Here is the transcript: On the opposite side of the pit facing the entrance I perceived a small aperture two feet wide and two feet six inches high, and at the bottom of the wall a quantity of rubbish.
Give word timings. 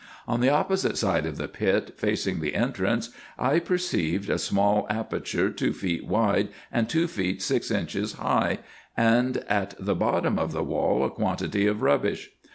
On 0.27 0.39
the 0.41 0.49
opposite 0.49 0.97
side 0.97 1.27
of 1.27 1.37
the 1.37 1.47
pit 1.47 1.93
facing 1.95 2.39
the 2.39 2.55
entrance 2.55 3.11
I 3.37 3.59
perceived 3.59 4.31
a 4.31 4.39
small 4.39 4.87
aperture 4.89 5.51
two 5.51 5.73
feet 5.73 6.07
wide 6.07 6.49
and 6.71 6.89
two 6.89 7.07
feet 7.07 7.43
six 7.43 7.69
inches 7.69 8.13
high, 8.13 8.61
and 8.97 9.37
at 9.47 9.75
the 9.79 9.93
bottom 9.93 10.39
of 10.39 10.53
the 10.53 10.63
wall 10.63 11.05
a 11.05 11.11
quantity 11.11 11.67
of 11.67 11.83
rubbish. 11.83 12.31